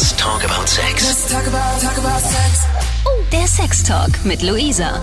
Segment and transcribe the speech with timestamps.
[0.00, 1.06] Let's talk about sex.
[1.06, 2.66] Let's talk about, talk about sex.
[3.04, 4.98] Oh, der Sextalk mit Luisa.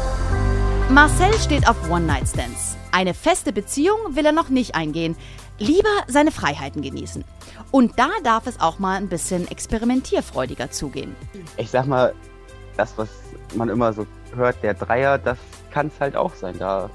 [0.89, 2.75] Marcel steht auf One-Night-Stands.
[2.91, 5.15] Eine feste Beziehung will er noch nicht eingehen.
[5.59, 7.23] Lieber seine Freiheiten genießen.
[7.69, 11.15] Und da darf es auch mal ein bisschen experimentierfreudiger zugehen.
[11.57, 12.15] ich sag mal,
[12.75, 13.09] das, was
[13.53, 15.37] man immer so hört, der Dreier, das
[15.69, 16.57] kann es halt auch sein.
[16.57, 16.89] Da,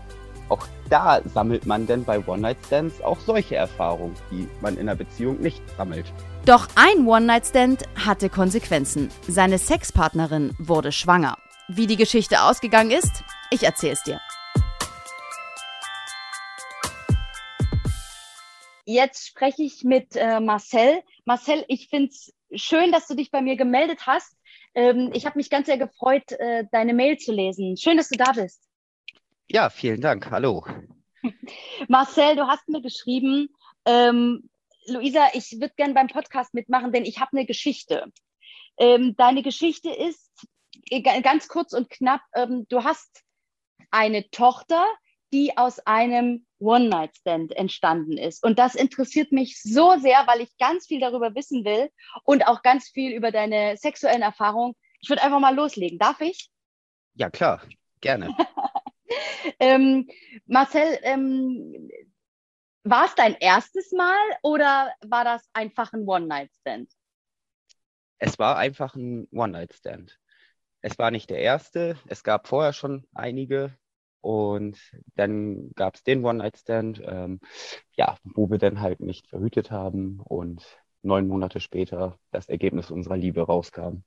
[0.49, 5.41] auch da sammelt man denn bei One-Night-Stands auch solche Erfahrungen, die man in einer Beziehung
[5.41, 6.13] nicht sammelt.
[6.45, 9.11] Doch ein One-Night-Stand hatte Konsequenzen.
[9.29, 11.39] Seine Sexpartnerin wurde schwanger.
[11.69, 13.23] Wie die Geschichte ausgegangen ist,
[13.53, 14.21] ich erzähl's dir.
[18.85, 21.05] Jetzt spreche ich mit äh, Marcel.
[21.25, 24.37] Marcel, ich finde es schön, dass du dich bei mir gemeldet hast.
[24.75, 27.77] Ähm, ich habe mich ganz sehr gefreut, äh, deine Mail zu lesen.
[27.77, 28.69] Schön, dass du da bist.
[29.49, 30.29] Ja, vielen Dank.
[30.33, 30.67] Hallo.
[31.89, 33.49] Marcel, du hast mir geschrieben,
[33.85, 34.49] ähm,
[34.87, 38.07] Luisa, ich würde gern beim Podcast mitmachen, denn ich habe eine Geschichte.
[38.79, 40.31] Ähm, deine Geschichte ist
[40.91, 43.23] äh, ga- ganz kurz und knapp, ähm, du hast
[43.91, 44.85] eine Tochter,
[45.33, 48.43] die aus einem One-Night-Stand entstanden ist.
[48.45, 51.91] Und das interessiert mich so sehr, weil ich ganz viel darüber wissen will
[52.25, 54.75] und auch ganz viel über deine sexuellen Erfahrungen.
[55.01, 55.99] Ich würde einfach mal loslegen.
[55.99, 56.51] Darf ich?
[57.15, 57.63] Ja, klar.
[58.01, 58.37] Gerne.
[59.59, 60.09] Ähm,
[60.47, 61.91] Marcel, ähm,
[62.85, 66.91] war es dein erstes Mal oder war das einfach ein One-Night-Stand?
[68.23, 70.21] es war einfach ein One-Night-Stand.
[70.81, 71.97] Es war nicht der erste.
[72.07, 73.77] Es gab vorher schon einige.
[74.21, 74.79] Und
[75.17, 77.41] dann gab es den One-Night-Stand, ähm,
[77.97, 80.65] ja, wo wir dann halt nicht verhütet haben und
[81.03, 84.05] neun Monate später das Ergebnis unserer Liebe rauskam.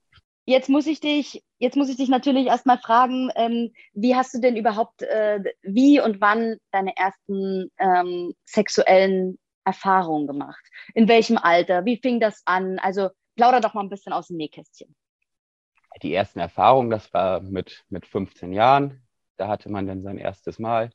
[0.47, 4.39] Jetzt muss ich dich, jetzt muss ich dich natürlich erstmal fragen, ähm, wie hast du
[4.39, 10.63] denn überhaupt, äh, wie und wann deine ersten ähm, sexuellen Erfahrungen gemacht?
[10.93, 11.85] In welchem Alter?
[11.85, 12.77] Wie fing das an?
[12.77, 14.95] Also plauder doch mal ein bisschen aus dem Nähkästchen.
[16.03, 19.01] Die ersten Erfahrungen, das war mit, mit 15 Jahren.
[19.37, 20.91] Da hatte man dann sein erstes Mal.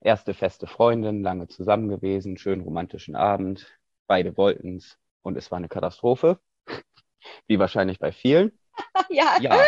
[0.00, 3.78] Erste feste Freundin, lange zusammen gewesen, schönen romantischen Abend.
[4.08, 6.40] Beide wollten es und es war eine Katastrophe.
[7.46, 8.58] Wie wahrscheinlich bei vielen.
[9.10, 9.38] ja.
[9.38, 9.66] Ja.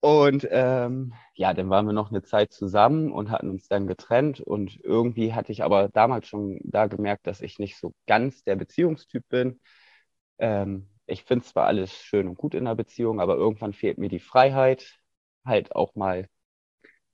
[0.00, 4.40] Und ähm, ja, dann waren wir noch eine Zeit zusammen und hatten uns dann getrennt.
[4.40, 8.56] Und irgendwie hatte ich aber damals schon da gemerkt, dass ich nicht so ganz der
[8.56, 9.60] Beziehungstyp bin.
[10.38, 14.08] Ähm, ich finde zwar alles schön und gut in einer Beziehung, aber irgendwann fehlt mir
[14.10, 14.98] die Freiheit,
[15.44, 16.28] halt auch mal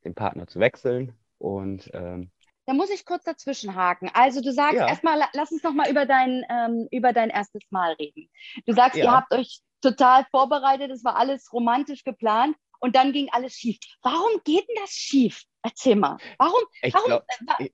[0.05, 1.15] den Partner zu wechseln.
[1.39, 2.31] Und ähm,
[2.67, 4.11] Da muss ich kurz dazwischen haken.
[4.15, 4.89] Also du sagst Ja.
[4.89, 8.31] erstmal, la- lass uns noch mal über dein, ähm, über dein erstes Mal reden.
[8.67, 9.13] Du sagst, ihr Ja.
[9.13, 13.79] habt euch total vorbereitet, es war alles romantisch geplant und dann ging alles schief.
[14.03, 15.43] Warum geht denn das schief?
[15.63, 16.19] Erzähl mal.
[16.39, 17.27] Warum, ich warum, glaube,
[17.59, 17.71] äh,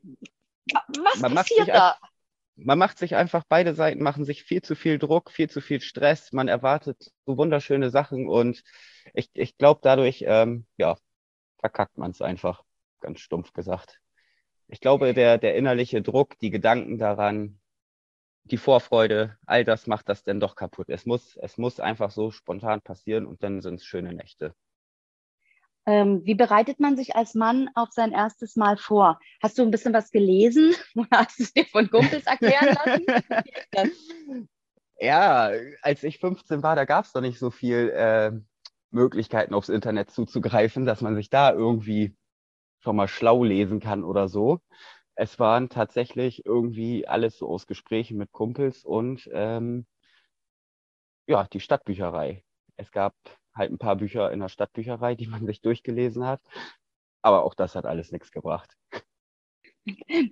[1.03, 1.97] was man macht passiert sich da?
[2.63, 5.81] man macht sich einfach, beide Seiten machen sich viel zu viel Druck, viel zu viel
[5.81, 8.63] Stress, man erwartet so wunderschöne Sachen und
[9.15, 10.97] ich, ich glaube, dadurch, ähm, ja,
[11.59, 12.63] verkackt man es einfach,
[13.01, 14.01] ganz stumpf gesagt.
[14.69, 17.60] Ich glaube, der, der innerliche Druck, die Gedanken daran,
[18.45, 20.89] die Vorfreude, all das macht das dann doch kaputt.
[20.89, 24.55] Es muss, es muss einfach so spontan passieren und dann sind es schöne Nächte.
[25.87, 29.19] Ähm, wie bereitet man sich als Mann auf sein erstes Mal vor?
[29.43, 33.99] Hast du ein bisschen was gelesen oder hast du es dir von Kumpels erklären lassen?
[35.03, 35.51] Ja,
[35.81, 38.33] als ich 15 war, da gab es noch nicht so viel äh,
[38.91, 42.15] Möglichkeiten aufs Internet zuzugreifen, dass man sich da irgendwie
[42.81, 44.61] schon mal schlau lesen kann oder so.
[45.21, 49.85] Es waren tatsächlich irgendwie alles so aus Gesprächen mit Kumpels und ähm,
[51.27, 52.43] ja, die Stadtbücherei.
[52.77, 53.15] Es gab
[53.55, 56.41] halt ein paar Bücher in der Stadtbücherei, die man sich durchgelesen hat,
[57.21, 58.75] aber auch das hat alles nichts gebracht.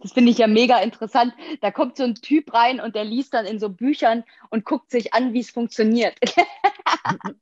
[0.01, 1.35] Das finde ich ja mega interessant.
[1.61, 4.91] Da kommt so ein Typ rein und der liest dann in so Büchern und guckt
[4.91, 6.19] sich an, wie es funktioniert.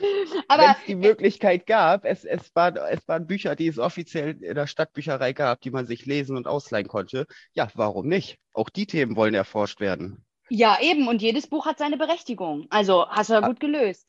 [0.00, 4.42] Wenn Aber es die Möglichkeit gab, es, es, war, es waren Bücher, die es offiziell
[4.42, 7.26] in der Stadtbücherei gab, die man sich lesen und ausleihen konnte.
[7.52, 8.38] Ja, warum nicht?
[8.52, 10.24] Auch die Themen wollen erforscht werden.
[10.48, 12.66] ja, eben, und jedes Buch hat seine Berechtigung.
[12.70, 14.06] Also hast du ja gut gelöst.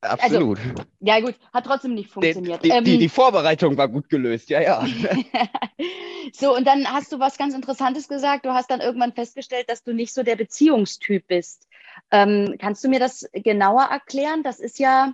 [0.00, 0.58] Absolut.
[1.00, 2.64] Ja, gut, hat trotzdem nicht Die, funktioniert.
[2.64, 4.84] die, Ähm, die, die Vorbereitung war gut gelöst, ja, ja.
[6.32, 8.44] so, und dann hast du was ganz Interessantes gesagt.
[8.46, 11.66] Du hast dann irgendwann festgestellt, dass du nicht so der Beziehungstyp bist.
[12.10, 14.42] Ähm, kannst du mir das genauer erklären?
[14.42, 15.12] Das ist ja,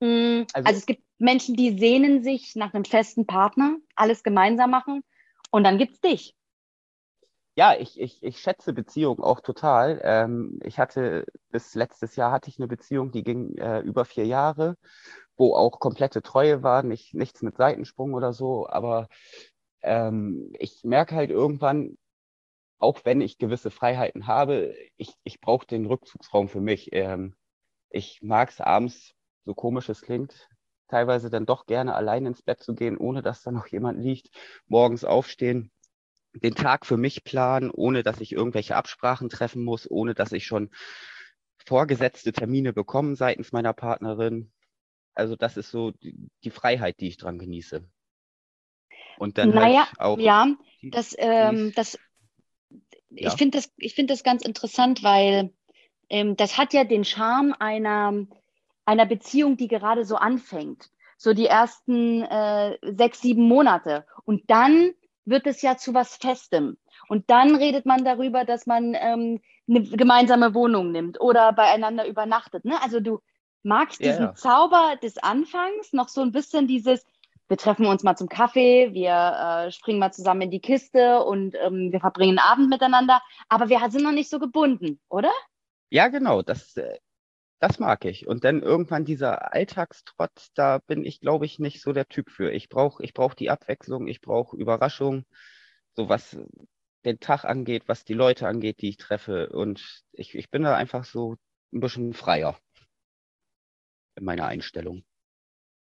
[0.00, 5.02] also, Also- es gibt Menschen, die sehnen sich nach einem festen Partner, alles gemeinsam machen.
[5.50, 6.34] Und dann gibt's dich.
[7.58, 9.98] Ja, ich, ich, ich schätze Beziehungen auch total.
[10.04, 14.26] Ähm, ich hatte bis letztes Jahr hatte ich eine Beziehung, die ging äh, über vier
[14.26, 14.76] Jahre,
[15.38, 18.68] wo auch komplette Treue war, nicht, nichts mit Seitensprung oder so.
[18.68, 19.08] Aber
[19.80, 21.96] ähm, ich merke halt irgendwann,
[22.78, 26.90] auch wenn ich gewisse Freiheiten habe, ich, ich brauche den Rückzugsraum für mich.
[26.92, 27.34] Ähm,
[27.88, 29.15] ich mag es abends,
[29.46, 30.48] so komisch es klingt,
[30.88, 34.30] teilweise dann doch gerne allein ins Bett zu gehen, ohne dass da noch jemand liegt,
[34.66, 35.70] morgens aufstehen,
[36.34, 40.44] den Tag für mich planen, ohne dass ich irgendwelche Absprachen treffen muss, ohne dass ich
[40.44, 40.70] schon
[41.64, 44.52] vorgesetzte Termine bekomme seitens meiner Partnerin.
[45.14, 47.88] Also das ist so die, die Freiheit, die ich dran genieße.
[49.18, 50.18] Und dann naja, halt auch.
[50.18, 50.46] Ja,
[50.82, 51.98] die, das, ähm, das,
[53.08, 53.28] ja.
[53.28, 55.54] ich finde das, ich finde das ganz interessant, weil
[56.10, 58.26] ähm, das hat ja den Charme einer,
[58.86, 60.90] einer Beziehung, die gerade so anfängt.
[61.18, 64.06] So die ersten äh, sechs, sieben Monate.
[64.24, 64.92] Und dann
[65.24, 66.76] wird es ja zu was Festem.
[67.08, 72.64] Und dann redet man darüber, dass man ähm, eine gemeinsame Wohnung nimmt oder beieinander übernachtet.
[72.64, 72.80] Ne?
[72.82, 73.20] Also du
[73.62, 74.34] magst diesen ja.
[74.34, 77.04] Zauber des Anfangs, noch so ein bisschen dieses,
[77.48, 81.56] wir treffen uns mal zum Kaffee, wir äh, springen mal zusammen in die Kiste und
[81.60, 85.32] ähm, wir verbringen einen Abend miteinander, aber wir sind noch nicht so gebunden, oder?
[85.90, 86.98] Ja, genau, das, äh,
[87.58, 88.26] das mag ich.
[88.26, 92.52] Und dann irgendwann dieser Alltagstrott, da bin ich, glaube ich, nicht so der Typ für.
[92.52, 95.24] Ich brauche ich brauch die Abwechslung, ich brauche Überraschung,
[95.94, 96.36] so was
[97.04, 99.48] den Tag angeht, was die Leute angeht, die ich treffe.
[99.50, 101.36] Und ich, ich bin da einfach so
[101.72, 102.58] ein bisschen freier
[104.16, 105.04] in meiner Einstellung.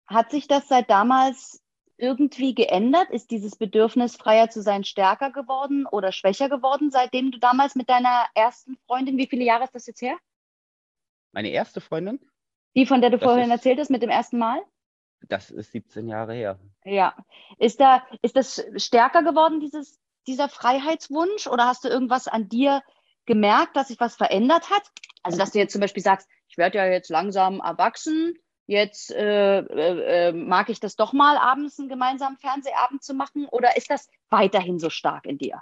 [0.06, 1.62] Hat sich das seit damals
[1.96, 3.10] irgendwie geändert?
[3.10, 7.88] Ist dieses Bedürfnis, freier zu sein, stärker geworden oder schwächer geworden, seitdem du damals mit
[7.88, 10.16] deiner ersten Freundin, wie viele Jahre ist das jetzt her?
[11.32, 12.20] Meine erste Freundin?
[12.74, 14.60] Die, von der du vorhin ist, erzählt hast, mit dem ersten Mal?
[15.28, 16.58] Das ist 17 Jahre her.
[16.84, 17.14] Ja.
[17.58, 21.46] Ist, da, ist das stärker geworden, dieses, dieser Freiheitswunsch?
[21.46, 22.82] Oder hast du irgendwas an dir
[23.26, 24.82] gemerkt, dass sich was verändert hat?
[25.22, 28.34] Also, dass du jetzt zum Beispiel sagst, ich werde ja jetzt langsam erwachsen,
[28.66, 33.46] jetzt äh, äh, äh, mag ich das doch mal, abends einen gemeinsamen Fernsehabend zu machen?
[33.46, 35.60] Oder ist das weiterhin so stark in dir?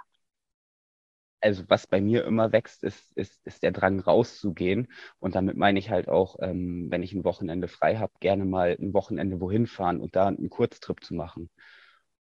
[1.41, 4.87] Also was bei mir immer wächst, ist, ist, ist der Drang rauszugehen.
[5.19, 8.75] Und damit meine ich halt auch, ähm, wenn ich ein Wochenende frei habe, gerne mal
[8.79, 11.49] ein Wochenende wohin fahren und da einen Kurztrip zu machen.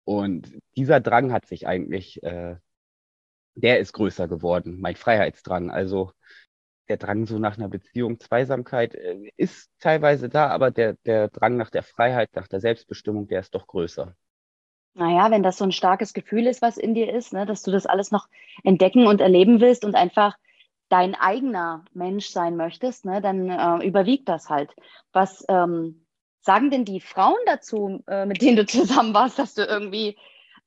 [0.04, 2.56] Und dieser Drang hat sich eigentlich, äh,
[3.54, 5.70] der ist größer geworden, mein Freiheitsdrang.
[5.70, 6.12] Also
[6.88, 11.56] der Drang so nach einer Beziehung, Zweisamkeit äh, ist teilweise da, aber der, der Drang
[11.56, 14.16] nach der Freiheit, nach der Selbstbestimmung, der ist doch größer.
[14.94, 17.70] Naja, wenn das so ein starkes Gefühl ist, was in dir ist, ne, dass du
[17.70, 18.28] das alles noch
[18.64, 20.36] entdecken und erleben willst und einfach
[20.88, 24.74] dein eigener Mensch sein möchtest, ne, dann äh, überwiegt das halt.
[25.12, 26.04] Was ähm,
[26.40, 30.18] sagen denn die Frauen dazu, äh, mit denen du zusammen warst, dass du irgendwie,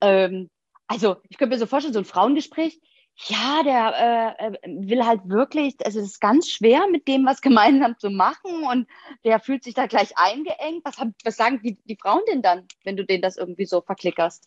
[0.01, 0.49] ähm,
[0.87, 2.79] also ich könnte mir so vorstellen, so ein Frauengespräch,
[3.15, 7.41] ja, der äh, äh, will halt wirklich, also es ist ganz schwer, mit dem was
[7.41, 8.87] gemeinsam zu machen und
[9.23, 10.83] der fühlt sich da gleich eingeengt.
[10.83, 13.81] Was, haben, was sagen die, die Frauen denn dann, wenn du denen das irgendwie so
[13.81, 14.45] verklickerst?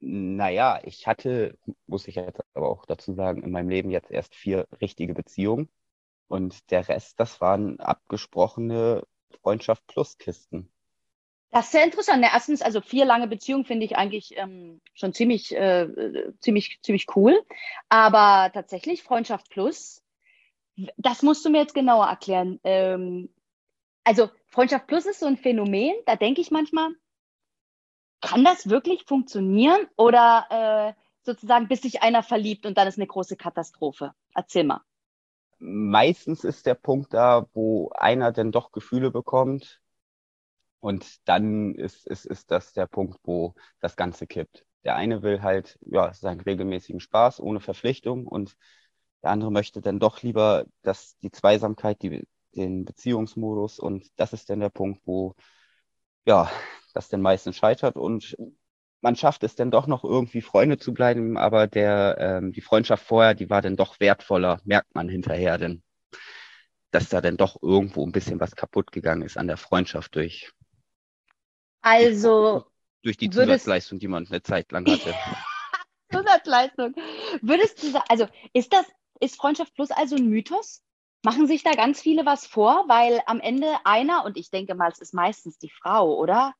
[0.00, 4.34] Naja, ich hatte, muss ich jetzt aber auch dazu sagen, in meinem Leben jetzt erst
[4.34, 5.68] vier richtige Beziehungen
[6.26, 9.02] und der Rest, das waren abgesprochene
[9.42, 10.72] Freundschaft plus Kisten.
[11.50, 12.24] Das ist sehr interessant.
[12.24, 15.88] Erstens, also vier lange Beziehungen finde ich eigentlich ähm, schon ziemlich, äh,
[16.38, 17.40] ziemlich, ziemlich cool.
[17.88, 20.02] Aber tatsächlich Freundschaft Plus,
[20.96, 22.60] das musst du mir jetzt genauer erklären.
[22.62, 23.30] Ähm,
[24.04, 26.90] also Freundschaft Plus ist so ein Phänomen, da denke ich manchmal,
[28.20, 30.46] kann das wirklich funktionieren oder
[30.96, 34.14] äh, sozusagen bis sich einer verliebt und dann ist eine große Katastrophe?
[34.34, 34.82] Erzähl mal.
[35.58, 39.79] Meistens ist der Punkt da, wo einer denn doch Gefühle bekommt
[40.80, 44.64] und dann ist, ist, ist das der Punkt, wo das Ganze kippt.
[44.84, 48.56] Der eine will halt ja, seinen regelmäßigen Spaß ohne Verpflichtung und
[49.22, 54.48] der andere möchte dann doch lieber dass die Zweisamkeit, die, den Beziehungsmodus und das ist
[54.50, 55.34] dann der Punkt, wo
[56.26, 56.50] ja,
[56.94, 58.36] das dann meistens scheitert und
[59.02, 63.04] man schafft es dann doch noch irgendwie Freunde zu bleiben, aber der ähm, die Freundschaft
[63.04, 65.82] vorher, die war dann doch wertvoller, merkt man hinterher, denn
[66.90, 70.50] dass da dann doch irgendwo ein bisschen was kaputt gegangen ist an der Freundschaft durch
[71.82, 72.64] also.
[73.02, 75.14] Durch die Zusatzleistung, die man eine Zeit lang hatte.
[76.12, 76.94] Zusatzleistung.
[77.40, 78.84] Würdest du sagen, also ist das,
[79.20, 80.82] ist Freundschaft Plus also ein Mythos?
[81.22, 84.90] Machen sich da ganz viele was vor, weil am Ende einer, und ich denke mal,
[84.90, 86.54] es ist meistens die Frau, oder?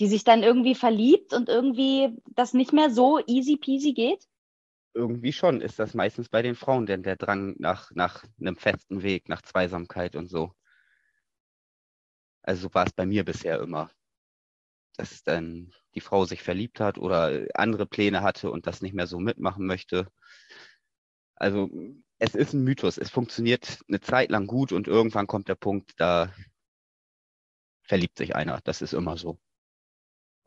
[0.00, 4.26] Die sich dann irgendwie verliebt und irgendwie das nicht mehr so easy peasy geht?
[4.94, 9.02] Irgendwie schon ist das meistens bei den Frauen, denn der Drang nach, nach einem festen
[9.02, 10.52] Weg, nach Zweisamkeit und so.
[12.42, 13.90] Also war es bei mir bisher immer
[14.96, 19.06] dass dann die Frau sich verliebt hat oder andere Pläne hatte und das nicht mehr
[19.06, 20.08] so mitmachen möchte.
[21.34, 21.70] Also
[22.18, 22.98] es ist ein Mythos.
[22.98, 26.32] Es funktioniert eine Zeit lang gut und irgendwann kommt der Punkt, da
[27.82, 28.60] verliebt sich einer.
[28.64, 29.38] Das ist immer so.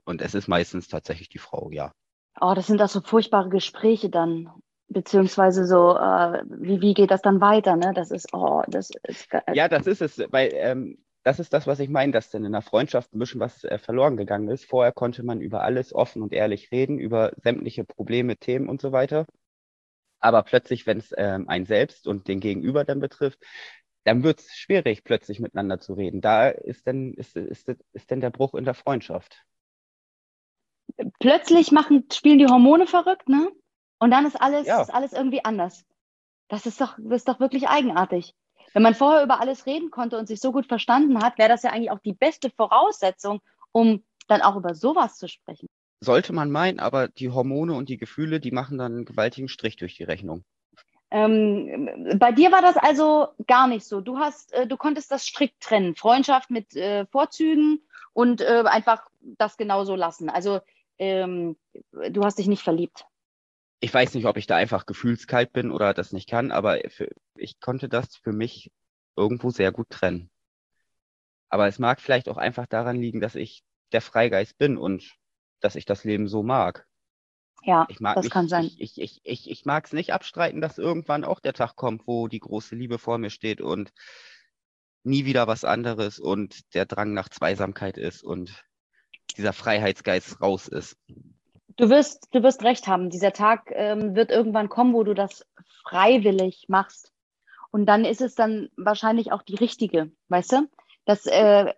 [0.05, 1.91] Und es ist meistens tatsächlich die Frau, ja.
[2.39, 4.49] Oh, das sind auch so furchtbare Gespräche dann.
[4.87, 7.75] Beziehungsweise so, äh, wie, wie geht das dann weiter?
[7.75, 7.91] Ne?
[7.95, 9.27] Das ist, oh, das ist.
[9.53, 12.51] Ja, das ist es, weil ähm, das ist das, was ich meine, dass dann in
[12.51, 14.65] der Freundschaft ein bisschen was äh, verloren gegangen ist.
[14.65, 18.91] Vorher konnte man über alles offen und ehrlich reden, über sämtliche Probleme, Themen und so
[18.91, 19.25] weiter.
[20.19, 23.39] Aber plötzlich, wenn es ähm, einen selbst und den Gegenüber dann betrifft,
[24.03, 26.21] dann wird es schwierig, plötzlich miteinander zu reden.
[26.21, 29.43] Da ist dann, ist, ist, ist dann der Bruch in der Freundschaft.
[31.19, 33.49] Plötzlich machen, spielen die Hormone verrückt, ne?
[33.97, 34.83] Und dann ist alles, Ja.
[34.83, 35.85] ist alles irgendwie anders.
[36.49, 38.35] Das ist doch, das ist doch wirklich eigenartig.
[38.75, 41.63] Wenn man vorher über alles reden konnte und sich so gut verstanden hat, wäre das
[41.63, 43.39] ja eigentlich auch die beste Voraussetzung,
[43.71, 45.67] um dann auch über sowas zu sprechen.
[46.01, 49.77] Sollte man meinen, aber die Hormone und die Gefühle, die machen dann einen gewaltigen Strich
[49.77, 50.43] durch die Rechnung.
[51.09, 54.01] Ähm, bei dir war das also gar nicht so.
[54.01, 55.95] Du hast, äh, du konntest das strikt trennen.
[55.95, 57.79] Freundschaft mit äh, Vorzügen
[58.11, 60.29] und äh, einfach das genauso lassen.
[60.29, 60.59] Also
[60.97, 61.55] ähm,
[61.93, 63.05] du hast dich nicht verliebt.
[63.85, 67.07] Ich weiß nicht, ob ich da einfach gefühlskalt bin oder das nicht kann, aber für,
[67.35, 68.71] ich konnte das für mich
[69.15, 70.31] irgendwo sehr gut trennen.
[71.49, 75.15] Aber es mag vielleicht auch einfach daran liegen, dass ich der Freigeist bin und
[75.59, 76.87] dass ich das Leben so mag.
[77.61, 78.65] Ja, Ich mag das nicht, kann sein.
[78.65, 82.07] Ich, ich, ich, ich, ich mag es nicht abstreiten, dass irgendwann auch der Tag kommt,
[82.07, 83.93] wo die große Liebe vor mir steht und
[85.03, 88.65] nie wieder was anderes und der Drang nach Zweisamkeit ist und
[89.37, 90.97] dieser Freiheitsgeist raus ist.
[91.77, 93.09] Du wirst, du wirst recht haben.
[93.09, 95.45] Dieser Tag ähm, wird irgendwann kommen, wo du das
[95.83, 97.11] freiwillig machst.
[97.71, 100.69] Und dann ist es dann wahrscheinlich auch die richtige, weißt du?
[101.03, 101.73] Das, äh,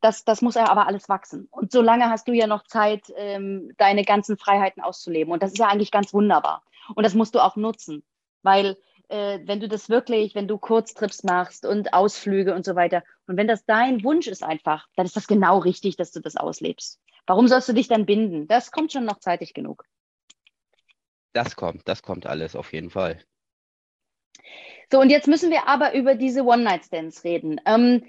[0.00, 1.48] das, das muss ja aber alles wachsen.
[1.50, 5.32] Und solange hast du ja noch Zeit, ähm, deine ganzen Freiheiten auszuleben.
[5.32, 6.62] Und das ist ja eigentlich ganz wunderbar.
[6.94, 8.04] Und das musst du auch nutzen.
[8.42, 8.76] Weil
[9.08, 13.36] äh, wenn du das wirklich, wenn du Kurztrips machst und Ausflüge und so weiter, und
[13.36, 17.00] wenn das dein Wunsch ist einfach, dann ist das genau richtig, dass du das auslebst.
[17.26, 18.46] Warum sollst du dich dann binden?
[18.48, 19.84] Das kommt schon noch zeitig genug.
[21.32, 23.24] Das kommt, das kommt alles auf jeden Fall.
[24.90, 27.60] So, und jetzt müssen wir aber über diese One-Night-Stands reden.
[27.64, 28.04] Ähm,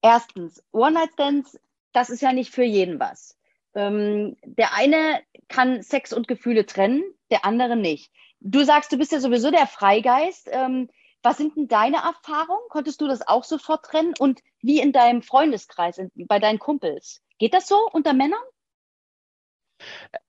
[0.00, 1.60] erstens, One-Night-Stands,
[1.92, 3.36] das ist ja nicht für jeden was.
[3.74, 8.10] Ähm, der eine kann Sex und Gefühle trennen, der andere nicht.
[8.40, 10.48] Du sagst, du bist ja sowieso der Freigeist.
[10.50, 10.88] Ähm,
[11.22, 12.68] was sind denn deine Erfahrungen?
[12.70, 14.14] Konntest du das auch sofort trennen?
[14.18, 17.22] Und wie in deinem Freundeskreis, in, bei deinen Kumpels?
[17.38, 18.42] Geht das so unter Männern?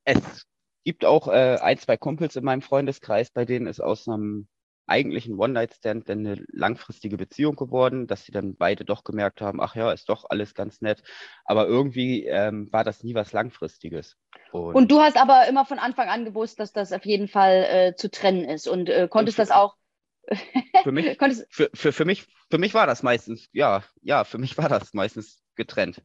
[0.04, 0.46] Es
[0.84, 4.48] gibt auch äh, ein, zwei Kumpels in meinem Freundeskreis, bei denen ist aus einem
[4.88, 9.76] eigentlichen One-Night-Stand dann eine langfristige Beziehung geworden, dass sie dann beide doch gemerkt haben, ach
[9.76, 11.04] ja, ist doch alles ganz nett.
[11.44, 14.16] Aber irgendwie ähm, war das nie was Langfristiges.
[14.52, 17.96] Und du hast aber immer von Anfang an gewusst, dass das auf jeden Fall äh,
[17.96, 19.76] zu trennen ist und äh, konntest das auch.
[20.84, 24.38] für mich, konntest, für, für, für mich, für mich war das meistens, ja, ja, für
[24.38, 26.02] mich war das meistens getrennt.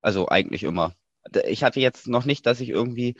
[0.00, 0.94] Also eigentlich immer.
[1.46, 3.16] Ich hatte jetzt noch nicht, dass ich irgendwie,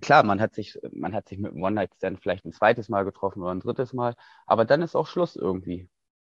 [0.00, 3.42] klar, man hat sich, man hat sich mit einem One-Night-Stand vielleicht ein zweites Mal getroffen
[3.42, 4.14] oder ein drittes Mal,
[4.46, 5.88] aber dann ist auch Schluss irgendwie.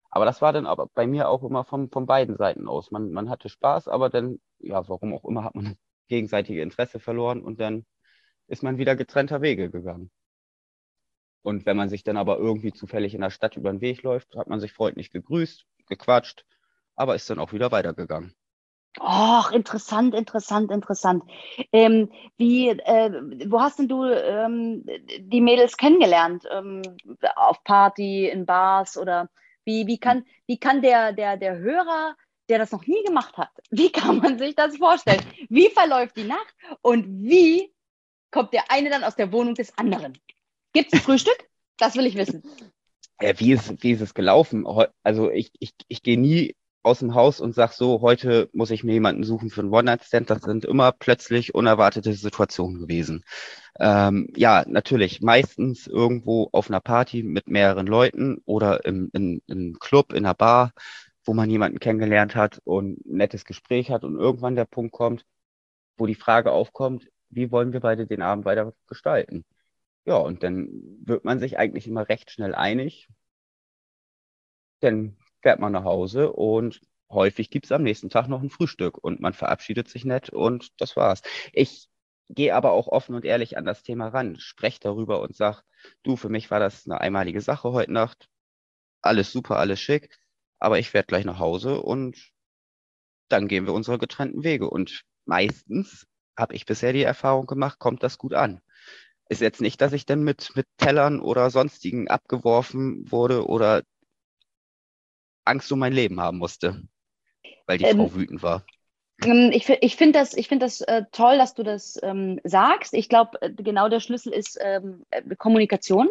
[0.10, 2.92] Aber das war dann aber bei mir auch immer von, von beiden Seiten aus.
[2.92, 5.76] Man, man hatte Spaß, aber dann, ja, warum auch immer, hat man
[6.08, 7.86] gegenseitige Interesse verloren und dann
[8.48, 10.12] ist man wieder getrennter Wege gegangen.
[11.42, 14.36] Und wenn man sich dann aber irgendwie zufällig in der Stadt über den Weg läuft,
[14.36, 16.46] hat man sich freundlich gegrüßt, gequatscht,
[16.96, 18.34] aber ist dann auch wieder weitergegangen.
[19.00, 21.24] Och, interessant, interessant, interessant.
[21.72, 23.12] Ähm, wie, äh,
[23.48, 24.86] wo hast denn du ähm,
[25.20, 26.44] die Mädels kennengelernt?
[26.52, 26.84] Ähm,
[27.36, 29.30] auf Party, in Bars oder
[29.66, 32.16] wie, wie kann, wie kann der, der, der Hörer,
[32.50, 35.22] der das noch nie gemacht hat, wie kann man sich das vorstellen?
[35.50, 37.74] Wie verläuft die Nacht und wie
[38.30, 40.18] kommt der eine dann aus der Wohnung des anderen?
[40.72, 41.50] Gibt es ein Frühstück?
[41.78, 42.44] Das will ich wissen.
[43.22, 44.68] Ja, wie, ist, wie ist es gelaufen?
[45.02, 48.84] Also ich, ich, ich gehe nie aus dem Haus und sag so, heute muss ich
[48.84, 50.30] mir jemanden suchen für einen One-Night-Stand.
[50.30, 53.24] Das sind immer plötzlich unerwartete Situationen gewesen.
[53.80, 59.80] Ähm, ja, natürlich, meistens irgendwo auf einer Party mit mehreren Leuten oder im, in, im
[59.80, 60.74] Club, in einer Bar,
[61.26, 65.26] wo man jemanden kennengelernt hat und ein nettes Gespräch hat und irgendwann der Punkt kommt,
[65.98, 69.46] wo die Frage aufkommt, wie wollen wir beide den Abend weiter gestalten?
[70.06, 70.70] Ja, und dann
[71.06, 73.08] wird man sich eigentlich immer recht schnell einig.
[74.82, 76.82] Dann fährt man nach Hause und
[77.12, 80.72] häufig gibt es am nächsten Tag noch ein Frühstück und man verabschiedet sich nett und
[80.82, 81.22] das war's.
[81.52, 81.90] Ich
[82.30, 85.64] gehe aber auch offen und ehrlich an das Thema ran, spreche darüber und sag,
[86.04, 88.30] du, für mich war das eine einmalige Sache heute Nacht.
[89.02, 90.18] Alles super, alles schick,
[90.60, 92.32] aber ich werde gleich nach Hause und
[93.28, 94.70] dann gehen wir unsere getrennten Wege.
[94.70, 96.08] Und meistens
[96.38, 98.62] habe ich bisher die Erfahrung gemacht, kommt das gut an.
[99.30, 103.84] Ist jetzt nicht, dass ich dann mit, mit Tellern oder sonstigen abgeworfen wurde oder
[105.46, 106.82] Angst um mein Leben haben musste,
[107.66, 108.66] weil die Ähm, Frau wütend war.
[109.24, 112.94] Ähm, Ich, ich finde das, ich find das äh, toll, dass du das ähm, sagst.
[112.94, 116.10] Ich glaube, äh, genau der Schlüssel ist ähm, äh, Kommunikation.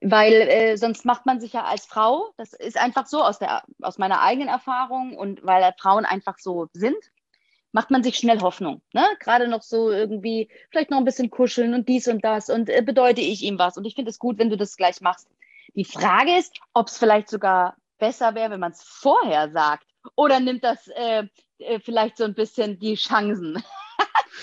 [0.00, 3.62] Weil äh, sonst macht man sich ja als Frau, das ist einfach so aus, der,
[3.80, 6.96] aus meiner eigenen Erfahrung und weil Frauen einfach so sind,
[7.72, 8.82] macht man sich schnell Hoffnung.
[8.92, 9.04] Ne?
[9.20, 12.82] Gerade noch so irgendwie, vielleicht noch ein bisschen kuscheln und dies und das und äh,
[12.82, 13.76] bedeute ich ihm was.
[13.76, 15.28] Und ich finde es gut, wenn du das gleich machst.
[15.74, 19.86] Die Frage ist, ob es vielleicht sogar besser wäre, wenn man es vorher sagt.
[20.16, 21.24] Oder nimmt das äh,
[21.58, 23.62] äh, vielleicht so ein bisschen die Chancen?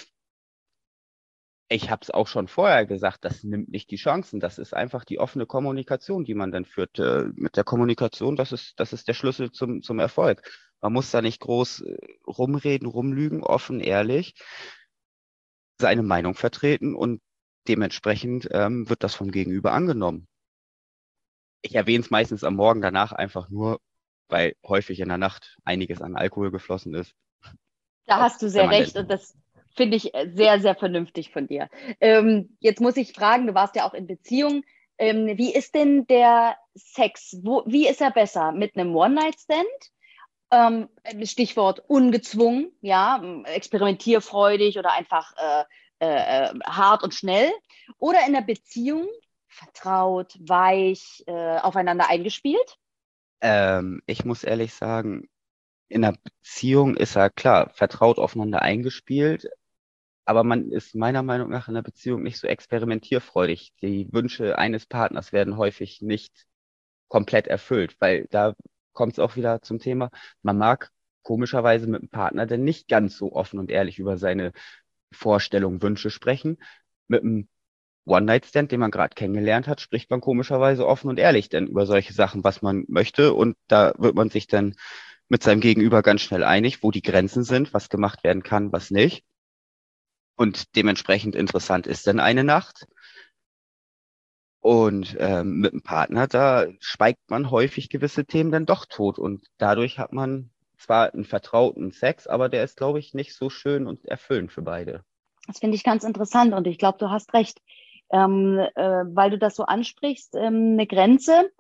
[1.70, 4.40] ich habe es auch schon vorher gesagt, das nimmt nicht die Chancen.
[4.40, 7.00] Das ist einfach die offene Kommunikation, die man dann führt.
[7.00, 10.42] Äh, mit der Kommunikation, das ist, das ist der Schlüssel zum, zum Erfolg.
[10.82, 11.98] Man muss da nicht groß äh,
[12.28, 14.36] rumreden, rumlügen, offen, ehrlich,
[15.80, 17.22] seine Meinung vertreten und
[17.68, 20.28] dementsprechend ähm, wird das vom Gegenüber angenommen.
[21.66, 23.82] Ich erwähne es meistens am Morgen danach einfach nur,
[24.30, 27.16] weil häufig in der Nacht einiges an Alkohol geflossen ist.
[28.06, 29.36] Da hast du sehr recht und das
[29.76, 31.70] finde ich sehr, sehr vernünftig von dir.
[32.00, 34.64] Ähm, jetzt muss ich fragen, du warst ja auch in Beziehung.
[35.00, 37.40] Ähm, wie ist denn der Sex?
[37.42, 38.52] Wo, wie ist er besser?
[38.52, 39.66] Mit einem One-Night-Stand
[40.52, 40.88] ähm,
[41.24, 45.64] Stichwort ungezwungen, ja, experimentierfreudig oder einfach äh,
[46.00, 47.52] äh, äh, hart und schnell.
[47.98, 49.08] Oder in der Beziehung
[49.56, 52.78] vertraut, weich, äh, aufeinander eingespielt?
[53.42, 55.30] Ähm, ich muss ehrlich sagen,
[55.88, 59.48] in der Beziehung ist er klar, vertraut aufeinander eingespielt,
[60.26, 63.74] aber man ist meiner Meinung nach in der Beziehung nicht so experimentierfreudig.
[63.82, 66.48] Die Wünsche eines Partners werden häufig nicht
[67.08, 68.56] komplett erfüllt, weil da
[68.94, 70.10] kommt es auch wieder zum Thema,
[70.42, 74.52] man mag komischerweise mit einem Partner denn nicht ganz so offen und ehrlich über seine
[75.12, 76.58] Vorstellungen, Wünsche sprechen.
[77.08, 77.48] Mit einem
[78.06, 82.14] One-Night-Stand, den man gerade kennengelernt hat, spricht man komischerweise offen und ehrlich denn über solche
[82.14, 83.34] Sachen, was man möchte.
[83.34, 84.76] Und da wird man sich dann
[85.28, 88.92] mit seinem Gegenüber ganz schnell einig, wo die Grenzen sind, was gemacht werden kann, was
[88.92, 89.24] nicht.
[90.36, 92.86] Und dementsprechend interessant ist dann eine Nacht.
[94.60, 99.20] Und ähm, mit einem Partner, da schweigt man häufig gewisse Themen dann doch tot.
[99.20, 103.50] Und dadurch hat man zwar einen vertrauten Sex, aber der ist, glaube ich, nicht so
[103.50, 105.04] schön und erfüllend für beide.
[105.48, 107.62] Das finde ich ganz interessant und ich glaube, du hast recht.
[108.12, 111.52] Ähm, äh, weil du das so ansprichst, ähm, eine Grenze.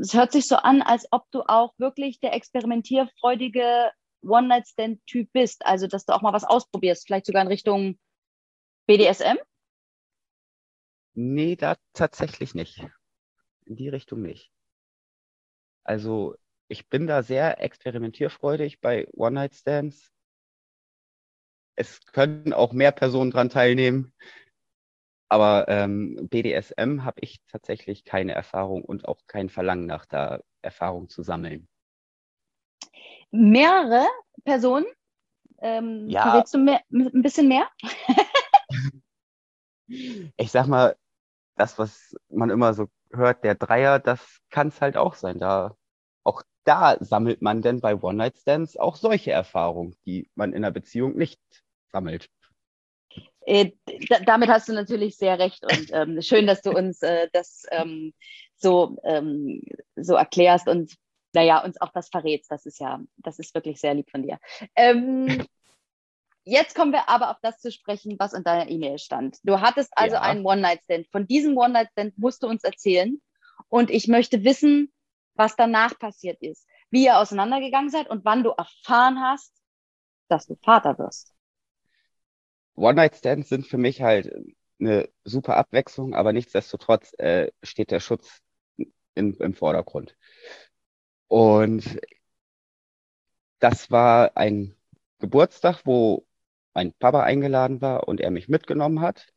[0.00, 3.90] Es hört sich so an, als ob du auch wirklich der experimentierfreudige
[4.22, 5.64] One-Night-Stand-Typ bist.
[5.64, 7.98] Also, dass du auch mal was ausprobierst, vielleicht sogar in Richtung
[8.86, 9.38] BDSM.
[11.14, 12.84] Nee, da tatsächlich nicht.
[13.66, 14.50] In die Richtung nicht.
[15.84, 16.34] Also
[16.68, 20.10] ich bin da sehr experimentierfreudig bei One-Night-Stands.
[21.76, 24.14] Es können auch mehr Personen dran teilnehmen,
[25.34, 31.08] aber ähm, BDSM habe ich tatsächlich keine Erfahrung und auch kein Verlangen nach da Erfahrung
[31.08, 31.66] zu sammeln.
[33.32, 34.06] Mehrere
[34.44, 34.86] Personen?
[35.58, 36.22] Ähm, ja.
[36.22, 37.68] Verrätst du mehr, ein bisschen mehr?
[39.88, 40.94] ich sag mal,
[41.56, 45.40] das, was man immer so hört, der Dreier, das kann es halt auch sein.
[45.40, 45.76] Da,
[46.22, 51.16] auch da sammelt man denn bei One-Night-Stands auch solche Erfahrungen, die man in einer Beziehung
[51.16, 51.40] nicht
[51.90, 52.30] sammelt.
[53.46, 53.72] Äh,
[54.26, 58.14] damit hast du natürlich sehr recht und ähm, schön, dass du uns äh, das ähm,
[58.56, 59.62] so, ähm,
[59.96, 60.94] so erklärst und
[61.34, 62.50] naja, uns auch das verrätst.
[62.50, 64.38] Das ist ja, das ist wirklich sehr lieb von dir.
[64.76, 65.44] Ähm,
[66.46, 69.38] Jetzt kommen wir aber auf das zu sprechen, was in deiner E-Mail stand.
[69.44, 70.20] Du hattest also ja.
[70.20, 71.08] einen One-Night-Stand.
[71.10, 73.20] Von diesem One-Night-Stand musst du uns erzählen.
[73.68, 74.92] Und ich möchte wissen,
[75.34, 79.54] was danach passiert ist, wie ihr auseinandergegangen seid und wann du erfahren hast,
[80.28, 81.33] dass du Vater wirst.
[82.76, 84.32] One-Night-Stands sind für mich halt
[84.80, 88.40] eine super Abwechslung, aber nichtsdestotrotz äh, steht der Schutz
[89.14, 90.16] in, im Vordergrund.
[91.28, 91.98] Und
[93.58, 94.76] das war ein
[95.18, 96.26] Geburtstag, wo
[96.74, 99.32] mein Papa eingeladen war und er mich mitgenommen hat.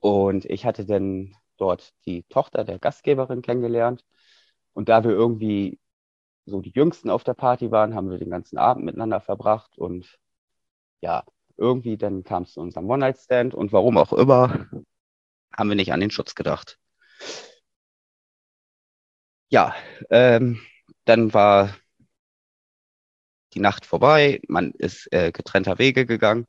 [0.00, 4.04] Und ich hatte dann dort die Tochter der Gastgeberin kennengelernt.
[4.72, 5.78] Und da wir irgendwie
[6.46, 9.78] so die Jüngsten auf der Party waren, haben wir den ganzen Abend miteinander verbracht.
[9.78, 10.18] Und
[11.02, 11.24] ja,
[11.56, 13.54] irgendwie dann kam es zu unserem One-Night-Stand.
[13.54, 14.68] Und warum auch immer,
[15.56, 16.78] haben wir nicht an den Schutz gedacht.
[19.50, 19.74] Ja,
[20.10, 20.60] ähm,
[21.04, 21.74] dann war
[23.54, 26.46] die Nacht vorbei, man ist äh, getrennter Wege gegangen,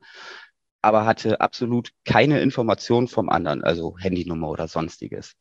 [0.81, 5.35] aber hatte absolut keine Information vom anderen, also Handynummer oder sonstiges.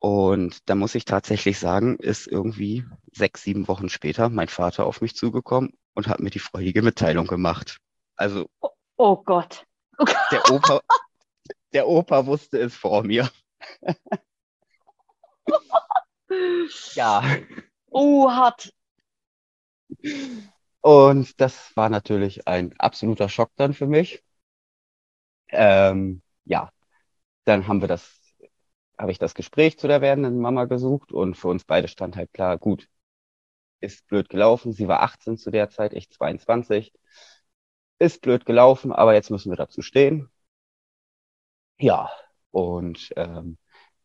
[0.00, 5.00] Und da muss ich tatsächlich sagen, ist irgendwie sechs, sieben Wochen später mein Vater auf
[5.00, 7.78] mich zugekommen und hat mir die freudige Mitteilung gemacht.
[8.16, 8.48] Also.
[8.60, 9.64] Oh, oh Gott.
[9.98, 10.16] Oh Gott.
[10.32, 10.80] Der Opa,
[11.72, 13.30] der Opa wusste es vor mir.
[16.94, 17.22] ja.
[17.90, 18.72] Oh, hart.
[20.80, 24.22] Und das war natürlich ein absoluter Schock dann für mich.
[25.48, 26.70] Ähm, ja,
[27.44, 28.24] dann haben wir das
[28.98, 32.32] habe ich das Gespräch zu der werdenden Mama gesucht und für uns beide stand halt
[32.32, 32.88] klar, gut,
[33.80, 34.72] ist blöd gelaufen.
[34.72, 36.92] Sie war 18 zu der Zeit, ich 22.
[37.98, 40.30] Ist blöd gelaufen, aber jetzt müssen wir dazu stehen.
[41.78, 42.10] Ja,
[42.50, 43.58] und ähm,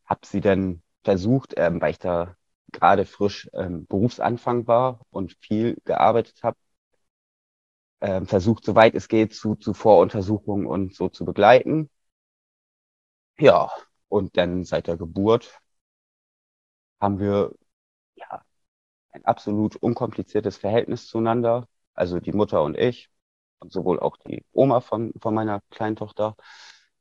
[0.06, 2.36] habe sie dann versucht, ähm, weil ich da
[2.71, 6.58] gerade frisch ähm, Berufsanfang war und viel gearbeitet habe,
[8.02, 11.89] ähm, versucht, soweit es geht, zu, zu Voruntersuchungen und so zu begleiten.
[13.39, 13.71] Ja,
[14.08, 15.60] und dann seit der Geburt
[16.99, 17.54] haben wir
[18.15, 18.43] ja
[19.12, 23.10] ein absolut unkompliziertes Verhältnis zueinander, also die Mutter und ich
[23.67, 26.36] sowohl auch die Oma von, von meiner kleinen Tochter.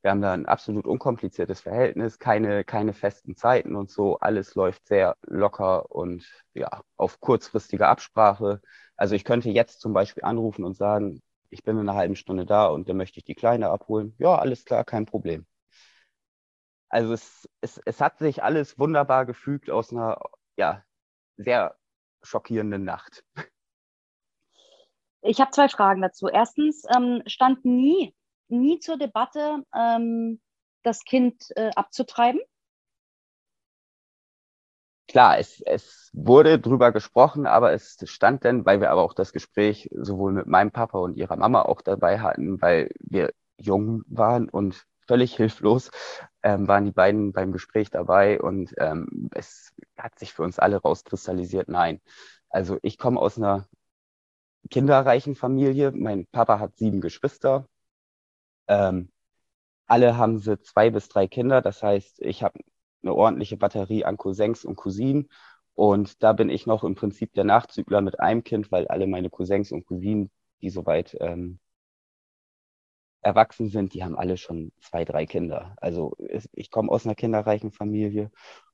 [0.03, 4.19] Wir haben da ein absolut unkompliziertes Verhältnis, keine, keine festen Zeiten und so.
[4.19, 8.61] Alles läuft sehr locker und ja, auf kurzfristige Absprache.
[8.97, 12.47] Also ich könnte jetzt zum Beispiel anrufen und sagen, ich bin in einer halben Stunde
[12.47, 14.15] da und dann möchte ich die Kleine abholen.
[14.19, 15.47] Ja, alles klar, kein Problem.
[16.91, 20.19] Also es, es, es hat sich alles wunderbar gefügt aus einer
[20.57, 20.85] ja,
[21.37, 21.77] sehr
[22.23, 23.25] schockierenden Nacht.
[25.23, 26.29] Ich habe zwei Fragen dazu.
[26.29, 28.15] Erstens, ähm, stand nie
[28.49, 30.41] nie zur Debatte, ähm,
[30.83, 32.41] das Kind äh, abzutreiben?
[35.07, 39.33] Klar, es, es wurde drüber gesprochen, aber es stand dann, weil wir aber auch das
[39.33, 44.51] Gespräch sowohl mit meinem Papa und ihrer Mama auch dabei hatten, weil wir jung waren
[44.51, 45.91] und völlig hilflos,
[46.43, 50.77] ähm, waren die beiden beim Gespräch dabei und ähm, es hat sich für uns alle
[50.77, 52.03] rauskristallisiert, nein.
[52.51, 53.67] Also ich komme aus einer
[54.71, 55.93] kinderreichen Familie.
[55.93, 57.67] Mein Papa hat sieben Geschwister.
[58.69, 59.11] Ähm,
[59.87, 61.63] alle haben sie zwei bis drei Kinder.
[61.63, 62.61] Das heißt, ich habe
[63.03, 65.29] eine ordentliche Batterie an Cousins und Cousinen.
[65.75, 69.31] Und da bin ich noch im Prinzip der Nachzügler mit einem Kind, weil alle meine
[69.31, 71.61] Cousins und Cousinen, die soweit ähm,
[73.23, 75.75] erwachsen sind, die haben alle schon zwei, drei Kinder.
[75.79, 76.17] Also
[76.53, 78.31] ich komme aus einer kinderreichen Familie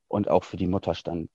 [0.07, 1.29] und auch für die Mutter stand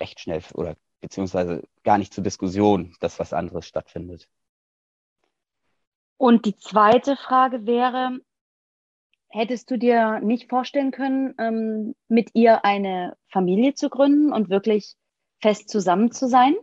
[0.00, 4.28] recht schnell oder beziehungsweise gar nicht zur Diskussion, dass was anderes stattfindet.
[6.16, 8.18] Und die zweite Frage wäre,
[9.28, 14.96] hättest du dir nicht vorstellen können, ähm, mit ihr eine Familie zu gründen und wirklich
[15.40, 16.56] fest zusammen zu sein?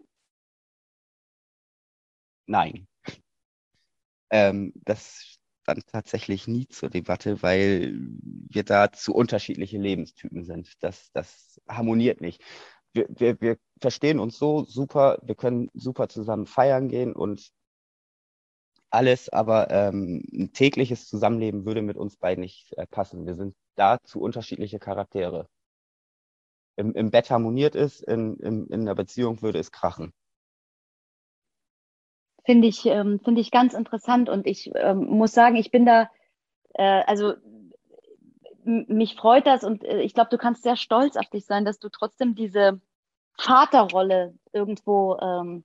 [2.45, 2.86] Nein.
[4.29, 7.93] Ähm, das stand tatsächlich nie zur Debatte, weil
[8.49, 10.73] wir da zu unterschiedliche Lebenstypen sind.
[10.82, 12.43] Das, das harmoniert nicht.
[12.93, 17.51] Wir, wir, wir verstehen uns so super, wir können super zusammen feiern gehen und
[18.91, 23.25] alles, aber ähm, ein tägliches Zusammenleben würde mit uns beiden nicht äh, passen.
[23.25, 25.49] Wir sind da zu unterschiedliche Charaktere.
[26.75, 30.13] Im, im Bett harmoniert es, in, in, in der Beziehung würde es krachen.
[32.45, 36.10] Finde ich, ähm, finde ich ganz interessant und ich ähm, muss sagen, ich bin da,
[36.73, 37.34] äh, also
[38.65, 41.80] mich freut das und äh, ich glaube, du kannst sehr stolz auf dich sein, dass
[41.80, 42.82] du trotzdem diese
[43.38, 45.63] Vaterrolle irgendwo ähm,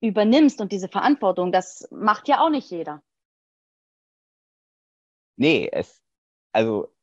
[0.00, 3.02] übernimmst und diese Verantwortung, das macht ja auch nicht jeder.
[5.36, 6.02] Nee, es,
[6.52, 6.94] also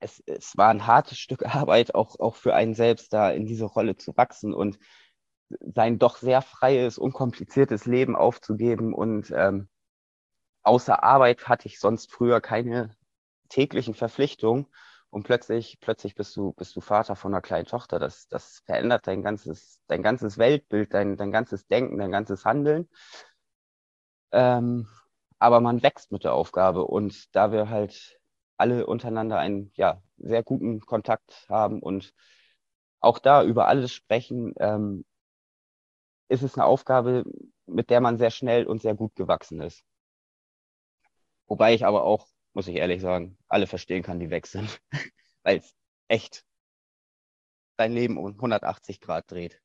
[0.00, 3.66] es, es war ein hartes Stück Arbeit, auch, auch für einen selbst da in diese
[3.66, 4.78] Rolle zu wachsen und
[5.60, 8.94] sein doch sehr freies, unkompliziertes Leben aufzugeben.
[8.94, 9.68] Und ähm,
[10.62, 12.96] außer Arbeit hatte ich sonst früher keine
[13.48, 14.66] täglichen Verpflichtungen.
[15.10, 17.98] Und plötzlich, plötzlich bist du, bist du Vater von einer kleinen Tochter.
[17.98, 22.88] Das, das verändert dein ganzes, dein ganzes Weltbild, dein, dein ganzes Denken, dein ganzes Handeln.
[24.32, 24.88] Ähm,
[25.38, 26.84] aber man wächst mit der Aufgabe.
[26.84, 28.20] Und da wir halt
[28.56, 32.14] alle untereinander einen ja, sehr guten Kontakt haben und
[33.00, 35.04] auch da über alles sprechen, ähm,
[36.28, 37.24] ist es eine Aufgabe,
[37.66, 39.82] mit der man sehr schnell und sehr gut gewachsen ist.
[41.48, 44.80] Wobei ich aber auch muss ich ehrlich sagen, alle verstehen kann, die weg sind.
[45.42, 45.74] Weil es
[46.08, 46.44] echt
[47.76, 49.60] dein Leben um 180 Grad dreht.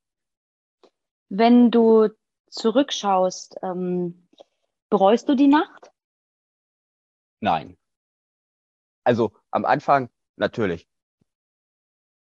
[1.30, 2.10] Wenn du
[2.50, 4.30] zurückschaust, ähm,
[4.90, 5.92] bereust du die Nacht?
[7.42, 7.78] Nein.
[9.04, 10.88] Also am Anfang natürlich.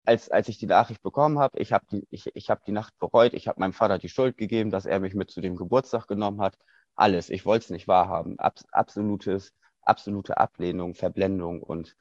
[0.07, 2.93] Als, als ich die Nachricht bekommen habe, ich habe die, ich, ich hab die Nacht
[2.99, 6.07] bereut, ich habe meinem Vater die Schuld gegeben, dass er mich mit zu dem Geburtstag
[6.09, 6.59] genommen hat.
[6.95, 7.31] Alles.
[7.31, 8.39] Ich wollte es nicht wahrhaben.
[8.39, 9.55] Abs absolutes
[9.87, 11.97] absolute Ablehnung, Verblendung und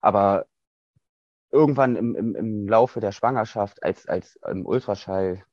[0.00, 0.46] aber
[1.50, 5.44] irgendwann im, im, im Laufe der Schwangerschaft, als, als im Ultraschall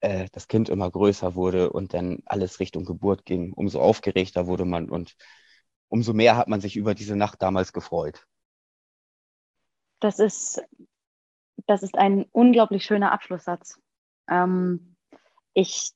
[0.00, 4.64] äh, das Kind immer größer wurde und dann alles Richtung Geburt ging, umso aufgeregter wurde
[4.64, 5.16] man und
[5.88, 8.26] umso mehr hat man sich über diese Nacht damals gefreut.
[10.00, 10.60] Das ist,
[11.66, 13.80] das ist ein unglaublich schöner Abschlusssatz.
[14.28, 14.96] Ähm,
[15.54, 15.92] ich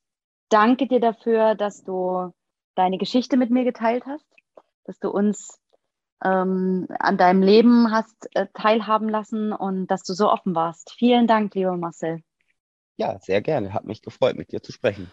[0.49, 2.33] danke dir dafür, dass du
[2.77, 4.27] deine Geschichte mit mir geteilt hast,
[4.85, 5.59] dass du uns
[6.25, 10.93] ähm, an deinem Leben hast äh, teilhaben lassen und dass du so offen warst.
[10.93, 12.23] Vielen Dank, lieber Marcel.
[12.97, 13.75] Ja, sehr gerne.
[13.75, 15.11] Hat mich gefreut, mit dir zu sprechen.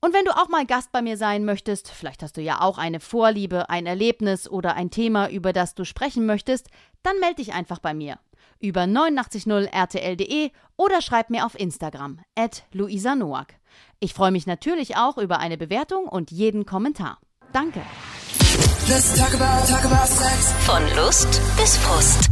[0.00, 2.76] Und wenn du auch mal Gast bei mir sein möchtest, vielleicht hast du ja auch
[2.76, 6.68] eine Vorliebe, ein Erlebnis oder ein Thema, über das du sprechen möchtest,
[7.02, 8.18] dann melde dich einfach bei mir
[8.60, 13.54] über 890rtl.de oder schreib mir auf Instagram at Luisa Noack.
[14.00, 17.18] Ich freue mich natürlich auch über eine Bewertung und jeden Kommentar.
[17.52, 17.82] Danke.
[18.88, 20.52] Let's talk about, talk about sex.
[20.66, 22.30] Von Lust bis Frust.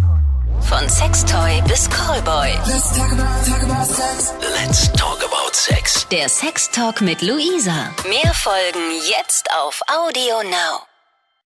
[0.60, 2.50] Von Sextoy bis Callboy.
[2.66, 4.34] Let's talk about, talk about sex.
[4.40, 6.06] Let's talk about sex.
[6.10, 7.90] Der Sextalk mit Luisa.
[8.08, 10.91] Mehr Folgen jetzt auf Audio Now.